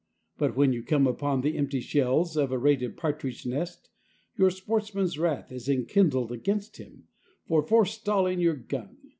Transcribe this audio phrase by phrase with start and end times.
[0.39, 3.91] But when you come upon the empty shells of a raided partridge nest,
[4.35, 7.07] your sportsman's wrath is enkindled against him
[7.45, 8.97] for forestalling your gun.